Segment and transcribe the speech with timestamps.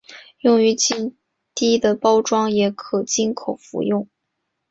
[0.39, 1.15] 用于静
[1.53, 4.09] 滴的包装也可经口服用。